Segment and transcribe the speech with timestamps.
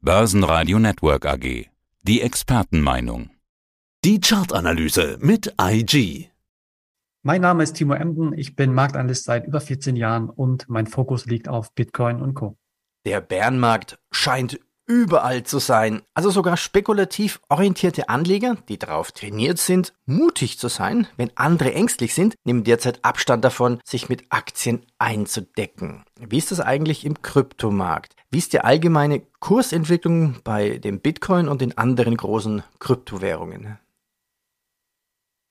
[0.00, 1.66] Börsenradio Network AG.
[2.02, 3.30] Die Expertenmeinung.
[4.04, 6.30] Die Chartanalyse mit IG.
[7.24, 11.26] Mein Name ist Timo Emden, ich bin Marktanalyst seit über 14 Jahren und mein Fokus
[11.26, 12.56] liegt auf Bitcoin und Co.
[13.06, 16.02] Der Bärenmarkt scheint überall zu sein.
[16.14, 22.14] Also sogar spekulativ orientierte Anleger, die darauf trainiert sind, mutig zu sein, wenn andere ängstlich
[22.14, 26.04] sind, nehmen derzeit Abstand davon, sich mit Aktien einzudecken.
[26.18, 28.16] Wie ist das eigentlich im Kryptomarkt?
[28.30, 33.78] Wie ist die allgemeine Kursentwicklung bei dem Bitcoin und den anderen großen Kryptowährungen?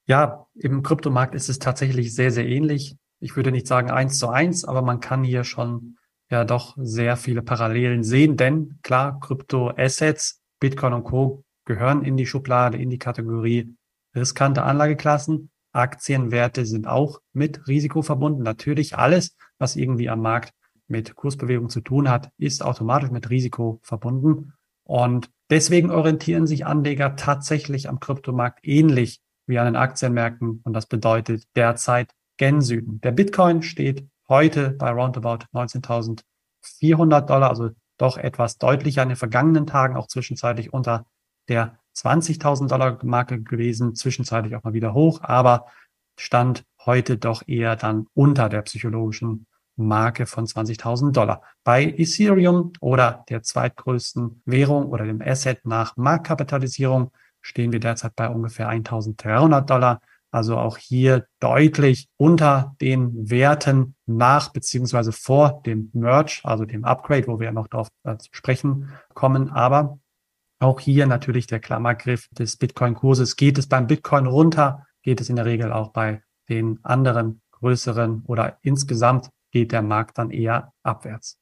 [0.08, 2.96] Ja, im Kryptomarkt ist es tatsächlich sehr, sehr ähnlich.
[3.20, 5.98] Ich würde nicht sagen eins zu eins, aber man kann hier schon
[6.30, 11.44] ja doch sehr viele Parallelen sehen, denn klar, Kryptoassets, Bitcoin und Co.
[11.66, 13.76] gehören in die Schublade, in die Kategorie
[14.16, 15.49] riskante Anlageklassen.
[15.73, 18.41] Aktienwerte sind auch mit Risiko verbunden.
[18.41, 20.54] Natürlich alles, was irgendwie am Markt
[20.88, 24.54] mit Kursbewegung zu tun hat, ist automatisch mit Risiko verbunden.
[24.84, 30.62] Und deswegen orientieren sich Anleger tatsächlich am Kryptomarkt ähnlich wie an den Aktienmärkten.
[30.63, 33.02] Und das bedeutet derzeit gen Süden.
[33.02, 39.68] Der Bitcoin steht heute bei roundabout 19.400 Dollar, also doch etwas deutlicher in den vergangenen
[39.68, 41.06] Tagen, auch zwischenzeitlich unter
[41.48, 45.66] der 20.000 Dollar Marke gewesen, zwischenzeitlich auch mal wieder hoch, aber
[46.20, 51.42] stand heute doch eher dann unter der psychologischen Marke von 20.000 Dollar.
[51.64, 57.12] Bei Ethereum oder der zweitgrößten Währung oder dem Asset nach Marktkapitalisierung
[57.42, 60.02] stehen wir derzeit bei ungefähr 1.300 Dollar.
[60.32, 67.28] Also auch hier deutlich unter den Werten nach beziehungsweise vor dem Merge, also dem Upgrade,
[67.28, 69.50] wo wir noch darauf äh, zu sprechen kommen.
[69.50, 70.00] Aber
[70.59, 73.36] auch hier natürlich der Klammergriff des Bitcoin-Kurses.
[73.36, 78.24] Geht es beim Bitcoin runter, geht es in der Regel auch bei den anderen größeren
[78.25, 81.40] oder insgesamt geht der Markt dann eher abwärts.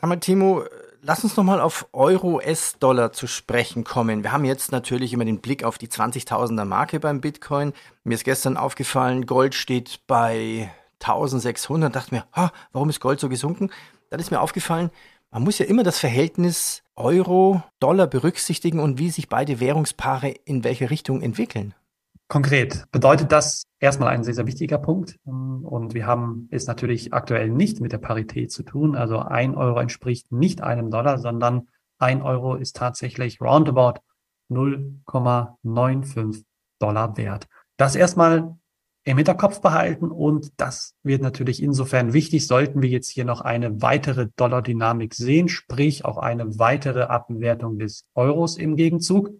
[0.00, 0.64] Aber Timo,
[1.02, 4.22] lass uns nochmal auf Euro-S-Dollar zu sprechen kommen.
[4.22, 7.72] Wir haben jetzt natürlich immer den Blick auf die 20.000er Marke beim Bitcoin.
[8.04, 10.70] Mir ist gestern aufgefallen, Gold steht bei
[11.00, 11.94] 1600.
[11.94, 13.70] Dachte mir, ha, warum ist Gold so gesunken?
[14.10, 14.90] Dann ist mir aufgefallen,
[15.30, 20.90] man muss ja immer das Verhältnis Euro-Dollar berücksichtigen und wie sich beide Währungspaare in welche
[20.90, 21.74] Richtung entwickeln.
[22.32, 25.18] Konkret bedeutet das erstmal ein sehr, sehr wichtiger Punkt.
[25.26, 28.96] Und wir haben es natürlich aktuell nicht mit der Parität zu tun.
[28.96, 34.00] Also ein Euro entspricht nicht einem Dollar, sondern ein Euro ist tatsächlich roundabout
[34.50, 36.42] 0,95
[36.78, 37.48] Dollar wert.
[37.76, 38.56] Das erstmal
[39.04, 43.82] im Hinterkopf behalten und das wird natürlich insofern wichtig, sollten wir jetzt hier noch eine
[43.82, 49.32] weitere Dollar-Dynamik sehen, sprich auch eine weitere Abwertung des Euros im Gegenzug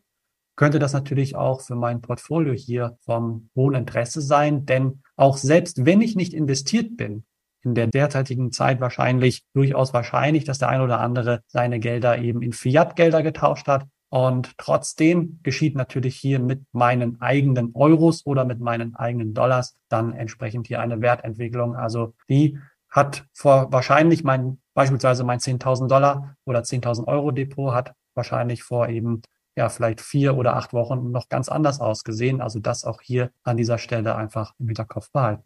[0.63, 4.65] könnte das natürlich auch für mein Portfolio hier vom hohen Interesse sein.
[4.65, 7.25] Denn auch selbst wenn ich nicht investiert bin,
[7.65, 12.43] in der derzeitigen Zeit wahrscheinlich durchaus wahrscheinlich, dass der ein oder andere seine Gelder eben
[12.43, 13.89] in Fiat-Gelder getauscht hat.
[14.09, 20.13] Und trotzdem geschieht natürlich hier mit meinen eigenen Euros oder mit meinen eigenen Dollars dann
[20.13, 21.75] entsprechend hier eine Wertentwicklung.
[21.75, 22.57] Also die
[22.89, 28.89] hat vor wahrscheinlich mein, beispielsweise mein 10.000 Dollar oder 10.000 Euro Depot hat wahrscheinlich vor
[28.89, 29.23] eben
[29.57, 32.41] ja vielleicht vier oder acht Wochen noch ganz anders ausgesehen.
[32.41, 35.45] Also das auch hier an dieser Stelle einfach im Hinterkopf behalten.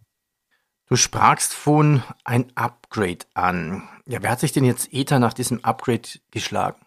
[0.89, 3.83] Du sprachst von ein Upgrade an.
[4.06, 6.81] Ja, wer hat sich denn jetzt Ether nach diesem Upgrade geschlagen?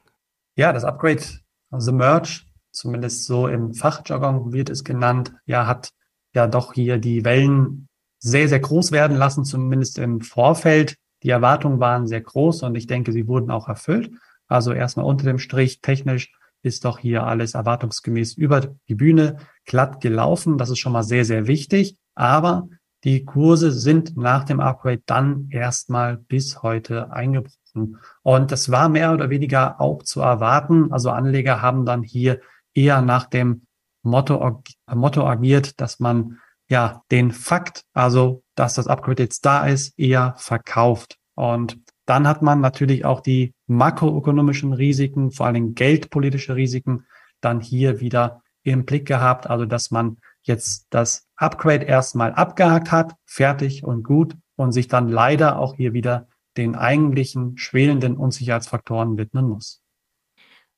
[0.56, 1.22] Ja, das Upgrade,
[1.70, 2.42] also Merge,
[2.72, 5.92] zumindest so im Fachjargon wird es genannt, ja, hat
[6.34, 10.96] ja doch hier die Wellen sehr, sehr groß werden lassen, zumindest im Vorfeld.
[11.24, 14.12] Die Erwartungen waren sehr groß und ich denke, sie wurden auch erfüllt.
[14.48, 16.32] Also erstmal unter dem Strich technisch
[16.62, 20.58] ist doch hier alles erwartungsgemäß über die Bühne glatt gelaufen.
[20.58, 21.98] Das ist schon mal sehr, sehr wichtig.
[22.16, 22.68] Aber
[23.04, 27.98] die Kurse sind nach dem Upgrade dann erstmal bis heute eingebrochen.
[28.24, 30.92] Und das war mehr oder weniger auch zu erwarten.
[30.92, 32.42] Also Anleger haben dann hier
[32.74, 33.66] eher nach dem
[34.04, 39.98] Motto, Motto agiert, dass man ja den Fakt, also dass das Upgrade jetzt da ist,
[39.98, 41.18] eher verkauft.
[41.36, 47.06] Und dann hat man natürlich auch die makroökonomischen Risiken, vor allem geldpolitische Risiken,
[47.42, 49.48] dann hier wieder im Blick gehabt.
[49.50, 55.08] Also, dass man jetzt das Upgrade erstmal abgehakt hat, fertig und gut und sich dann
[55.08, 56.28] leider auch hier wieder
[56.58, 59.82] den eigentlichen schwelenden Unsicherheitsfaktoren widmen muss.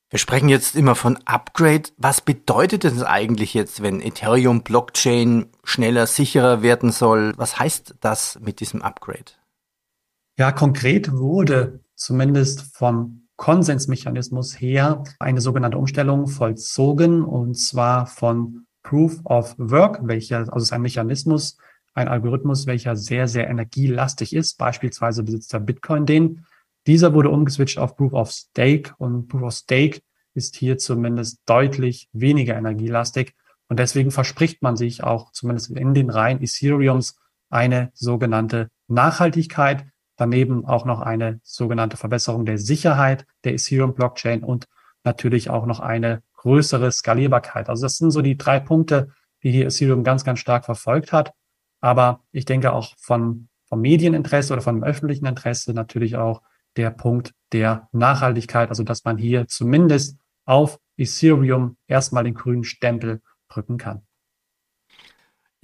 [0.09, 1.83] Wir sprechen jetzt immer von Upgrade.
[1.95, 7.33] Was bedeutet es eigentlich jetzt, wenn Ethereum Blockchain schneller, sicherer werden soll?
[7.37, 9.31] Was heißt das mit diesem Upgrade?
[10.37, 19.19] Ja, konkret wurde zumindest vom Konsensmechanismus her eine sogenannte Umstellung vollzogen und zwar von Proof
[19.23, 21.57] of Work, welcher, also ist ein Mechanismus,
[21.93, 24.57] ein Algorithmus, welcher sehr, sehr energielastig ist.
[24.57, 26.45] Beispielsweise besitzt der Bitcoin den.
[26.87, 30.01] Dieser wurde umgeswitcht auf Proof of Stake und Proof of Stake
[30.33, 33.35] ist hier zumindest deutlich weniger energielastig
[33.67, 37.19] und deswegen verspricht man sich auch zumindest in den Reihen Ethereums
[37.49, 39.85] eine sogenannte Nachhaltigkeit,
[40.21, 44.67] daneben auch noch eine sogenannte Verbesserung der Sicherheit der Ethereum Blockchain und
[45.03, 47.69] natürlich auch noch eine größere Skalierbarkeit.
[47.69, 49.09] Also das sind so die drei Punkte,
[49.43, 51.33] die hier Ethereum ganz, ganz stark verfolgt hat.
[51.81, 56.43] Aber ich denke auch von, vom Medieninteresse oder vom öffentlichen Interesse natürlich auch
[56.77, 63.21] der Punkt der Nachhaltigkeit, also dass man hier zumindest auf Ethereum erstmal den grünen Stempel
[63.49, 64.03] drücken kann.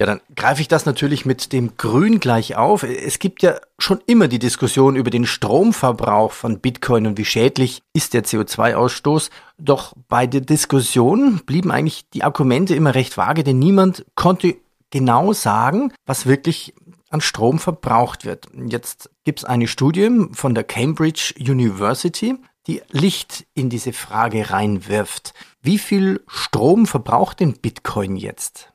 [0.00, 2.84] Ja, dann greife ich das natürlich mit dem Grün gleich auf.
[2.84, 7.82] Es gibt ja schon immer die Diskussion über den Stromverbrauch von Bitcoin und wie schädlich
[7.94, 9.30] ist der CO2-Ausstoß.
[9.58, 14.56] Doch bei der Diskussion blieben eigentlich die Argumente immer recht vage, denn niemand konnte
[14.90, 16.74] genau sagen, was wirklich
[17.10, 18.46] an Strom verbraucht wird.
[18.68, 22.36] Jetzt gibt es eine Studie von der Cambridge University,
[22.68, 25.34] die Licht in diese Frage reinwirft.
[25.60, 28.72] Wie viel Strom verbraucht denn Bitcoin jetzt?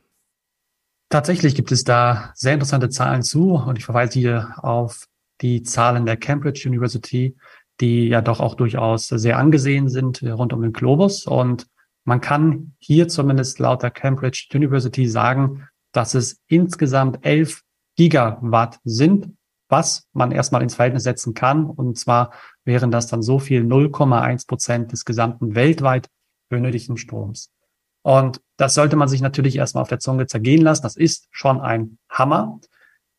[1.14, 5.06] Tatsächlich gibt es da sehr interessante Zahlen zu und ich verweise hier auf
[5.42, 7.38] die Zahlen der Cambridge University,
[7.80, 11.28] die ja doch auch durchaus sehr angesehen sind rund um den Globus.
[11.28, 11.68] Und
[12.04, 17.62] man kann hier zumindest laut der Cambridge University sagen, dass es insgesamt 11
[17.96, 19.36] Gigawatt sind,
[19.70, 21.68] was man erstmal ins Verhältnis setzen kann.
[21.68, 22.34] Und zwar
[22.66, 26.10] wären das dann so viel 0,1 Prozent des gesamten weltweit
[26.50, 27.52] benötigten Stroms.
[28.04, 30.84] Und das sollte man sich natürlich erstmal auf der Zunge zergehen lassen.
[30.84, 32.60] Das ist schon ein Hammer.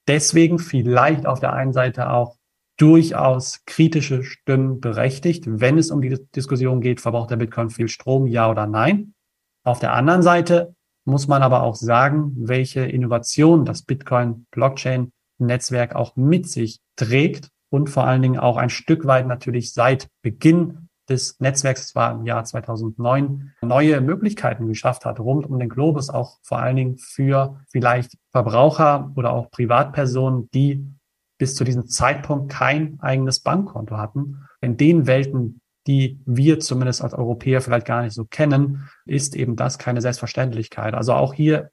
[0.06, 2.36] Deswegen vielleicht auf der einen Seite auch
[2.76, 8.26] durchaus kritische Stimmen berechtigt, wenn es um die Diskussion geht, verbraucht der Bitcoin viel Strom,
[8.26, 9.14] ja oder nein.
[9.64, 15.94] Auf der anderen Seite muss man aber auch sagen, welche Innovation das Bitcoin Blockchain Netzwerk
[15.94, 20.88] auch mit sich trägt und vor allen Dingen auch ein Stück weit natürlich seit Beginn
[21.08, 26.10] des Netzwerks, es war im Jahr 2009, neue Möglichkeiten geschafft hat, rund um den Globus,
[26.10, 30.86] auch vor allen Dingen für vielleicht Verbraucher oder auch Privatpersonen, die
[31.38, 34.46] bis zu diesem Zeitpunkt kein eigenes Bankkonto hatten.
[34.60, 39.56] In den Welten, die wir zumindest als Europäer vielleicht gar nicht so kennen, ist eben
[39.56, 40.94] das keine Selbstverständlichkeit.
[40.94, 41.70] Also auch hier,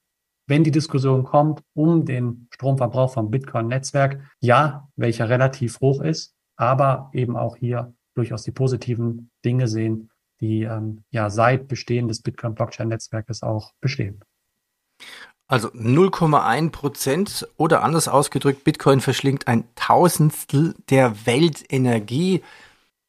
[0.48, 7.10] wenn die Diskussion kommt um den Stromverbrauch vom Bitcoin-Netzwerk, ja, welcher relativ hoch ist, aber
[7.13, 13.42] eben auch hier durchaus die positiven Dinge sehen, die ähm, ja seit Bestehen des Bitcoin-Blockchain-Netzwerkes
[13.42, 14.24] auch bestehen.
[15.48, 22.42] Also 0,1 Prozent oder anders ausgedrückt, Bitcoin verschlingt ein Tausendstel der Weltenergie.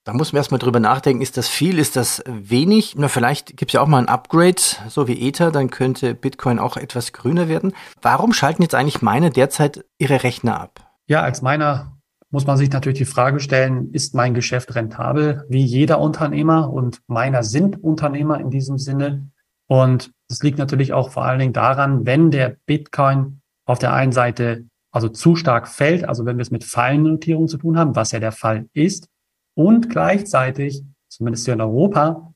[0.05, 2.94] Da muss man erstmal drüber nachdenken, ist das viel, ist das wenig?
[2.97, 6.59] Na, vielleicht gibt es ja auch mal ein Upgrade, so wie Ether, dann könnte Bitcoin
[6.59, 7.75] auch etwas grüner werden.
[8.00, 10.91] Warum schalten jetzt eigentlich Miner derzeit ihre Rechner ab?
[11.06, 12.01] Ja, als Miner
[12.32, 15.44] muss man sich natürlich die Frage stellen, ist mein Geschäft rentabel?
[15.49, 19.31] Wie jeder Unternehmer und meiner sind Unternehmer in diesem Sinne.
[19.69, 24.12] Und das liegt natürlich auch vor allen Dingen daran, wenn der Bitcoin auf der einen
[24.12, 27.96] Seite also zu stark fällt, also wenn wir es mit fallenden Notierungen zu tun haben,
[27.96, 29.08] was ja der Fall ist,
[29.55, 32.32] und gleichzeitig, zumindest hier in Europa,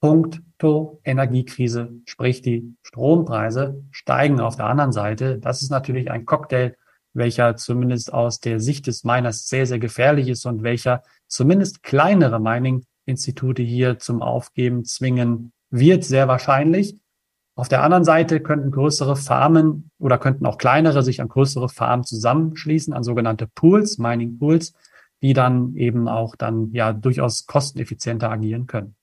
[0.00, 5.38] Punkto Energiekrise, sprich die Strompreise steigen auf der anderen Seite.
[5.38, 6.76] Das ist natürlich ein Cocktail,
[7.16, 12.40] welcher zumindest aus der Sicht des Miners sehr, sehr gefährlich ist und welcher zumindest kleinere
[12.40, 16.96] Mining-Institute hier zum Aufgeben zwingen wird, sehr wahrscheinlich.
[17.56, 22.04] Auf der anderen Seite könnten größere Farmen oder könnten auch kleinere sich an größere Farmen
[22.04, 24.74] zusammenschließen, an sogenannte Pools, Mining Pools,
[25.22, 28.94] die dann eben auch dann ja durchaus kosteneffizienter agieren können.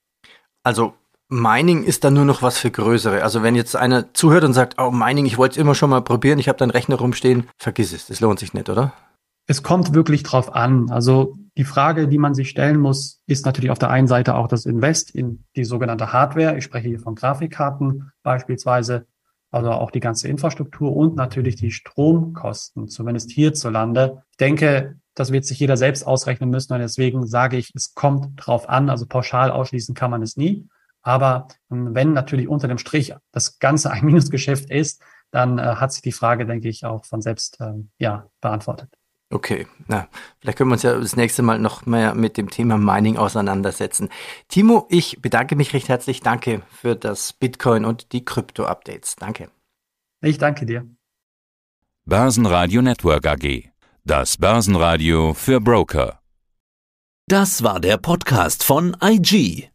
[0.62, 0.94] Also
[1.34, 3.24] Mining ist dann nur noch was für größere.
[3.24, 6.02] Also wenn jetzt einer zuhört und sagt, oh Mining, ich wollte es immer schon mal
[6.02, 8.94] probieren, ich habe dann Rechner rumstehen, vergiss es, das lohnt sich nicht, oder?
[9.46, 10.90] Es kommt wirklich drauf an.
[10.90, 14.48] Also die Frage, die man sich stellen muss, ist natürlich auf der einen Seite auch
[14.48, 16.58] das Invest in die sogenannte Hardware.
[16.58, 19.06] Ich spreche hier von Grafikkarten beispielsweise,
[19.52, 24.24] also auch die ganze Infrastruktur und natürlich die Stromkosten, zumindest hierzulande.
[24.32, 28.32] Ich denke, das wird sich jeder selbst ausrechnen müssen und deswegen sage ich, es kommt
[28.38, 28.90] drauf an.
[28.90, 30.68] Also pauschal ausschließen kann man es nie.
[31.04, 35.94] Aber ähm, wenn natürlich unter dem Strich das Ganze ein Minusgeschäft ist, dann äh, hat
[35.94, 38.90] sich die Frage, denke ich, auch von selbst ähm, ja, beantwortet.
[39.34, 40.08] Okay, na,
[40.40, 44.10] vielleicht können wir uns ja das nächste Mal noch mehr mit dem Thema Mining auseinandersetzen.
[44.48, 46.20] Timo, ich bedanke mich recht herzlich.
[46.20, 49.16] Danke für das Bitcoin und die Krypto-Updates.
[49.16, 49.50] Danke.
[50.22, 50.88] Ich danke dir.
[52.06, 53.72] Börsenradio Network AG.
[54.04, 56.20] Das Börsenradio für Broker.
[57.28, 59.73] Das war der Podcast von IG.